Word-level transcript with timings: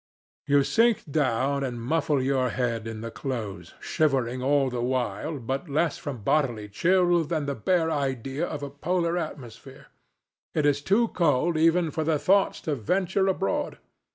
You 0.47 0.63
sink 0.63 1.03
down 1.11 1.63
and 1.63 1.79
muffle 1.79 2.19
your 2.23 2.49
head 2.49 2.87
in 2.87 3.01
the 3.01 3.11
clothes, 3.11 3.75
shivering 3.79 4.41
all 4.41 4.71
the 4.71 4.81
while, 4.81 5.37
but 5.37 5.69
less 5.69 5.99
from 5.99 6.23
bodily 6.23 6.69
chill 6.69 7.23
than 7.23 7.45
the 7.45 7.53
bare 7.53 7.91
idea 7.91 8.47
of 8.47 8.63
a 8.63 8.71
polar 8.71 9.15
atmosphere. 9.15 9.89
It 10.55 10.65
is 10.65 10.81
too 10.81 11.09
cold 11.09 11.55
even 11.55 11.91
for 11.91 12.03
the 12.03 12.17
thoughts 12.17 12.61
to 12.61 12.73
venture 12.73 13.27
abroad. 13.27 13.77